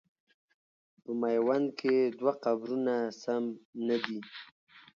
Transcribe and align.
په 1.03 1.11
میوند 1.21 1.67
کې 1.79 1.93
دوه 2.19 2.33
قبرونه 2.45 2.95
سم 3.21 3.43
نه 3.87 3.97
دي. 4.03 4.19